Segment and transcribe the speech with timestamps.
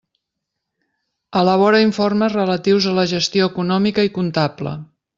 [1.41, 4.79] Elabora informes relatius a la gestió econòmica i comptable.